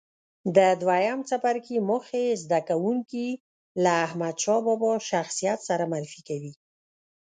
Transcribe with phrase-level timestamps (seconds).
[0.55, 3.27] د دویم څپرکي موخې زده کوونکي
[3.83, 6.53] له احمدشاه بابا شخصیت سره معرفي کوي.